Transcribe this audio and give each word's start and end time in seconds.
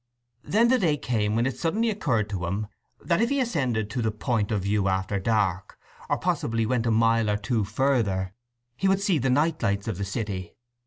Then 0.43 0.69
the 0.69 0.79
day 0.79 0.97
came 0.97 1.35
when 1.35 1.45
it 1.45 1.59
suddenly 1.59 1.91
occurred 1.91 2.27
to 2.31 2.47
him 2.47 2.65
that 3.01 3.21
if 3.21 3.29
he 3.29 3.39
ascended 3.39 3.87
to 3.91 4.01
the 4.01 4.09
point 4.09 4.49
of 4.51 4.63
view 4.63 4.87
after 4.87 5.19
dark, 5.19 5.77
or 6.09 6.17
possibly 6.17 6.65
went 6.65 6.87
a 6.87 6.89
mile 6.89 7.29
or 7.29 7.37
two 7.37 7.63
further, 7.63 8.33
he 8.75 8.87
would 8.87 8.99
see 8.99 9.19
the 9.19 9.29
night 9.29 9.61
lights 9.61 9.87
of 9.87 9.99
the 9.99 10.03
city. 10.05 10.55